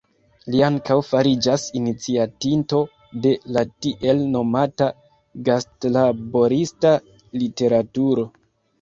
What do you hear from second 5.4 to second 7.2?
gastlaborista